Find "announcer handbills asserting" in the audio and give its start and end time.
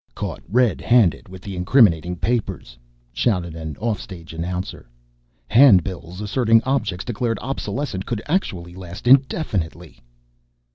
4.33-6.59